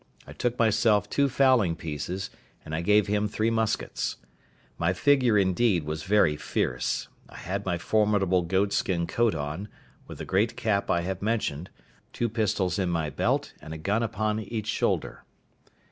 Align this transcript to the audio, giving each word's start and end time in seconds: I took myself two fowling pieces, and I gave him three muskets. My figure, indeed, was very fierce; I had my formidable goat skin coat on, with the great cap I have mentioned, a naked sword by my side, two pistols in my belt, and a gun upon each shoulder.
I 0.25 0.33
took 0.33 0.57
myself 0.57 1.07
two 1.11 1.29
fowling 1.29 1.75
pieces, 1.75 2.31
and 2.65 2.73
I 2.73 2.81
gave 2.81 3.05
him 3.05 3.27
three 3.27 3.51
muskets. 3.51 4.15
My 4.79 4.93
figure, 4.93 5.37
indeed, 5.37 5.83
was 5.83 6.01
very 6.01 6.35
fierce; 6.35 7.07
I 7.29 7.37
had 7.37 7.67
my 7.67 7.77
formidable 7.77 8.41
goat 8.41 8.73
skin 8.73 9.05
coat 9.05 9.35
on, 9.35 9.69
with 10.07 10.17
the 10.17 10.25
great 10.25 10.57
cap 10.57 10.89
I 10.89 11.01
have 11.01 11.21
mentioned, 11.21 11.69
a 11.69 11.69
naked 11.69 11.69
sword 11.69 11.85
by 11.85 11.99
my 11.99 12.01
side, 12.01 12.13
two 12.13 12.29
pistols 12.41 12.79
in 12.79 12.89
my 12.89 13.09
belt, 13.11 13.53
and 13.61 13.75
a 13.75 13.77
gun 13.77 14.01
upon 14.01 14.39
each 14.39 14.65
shoulder. 14.65 15.23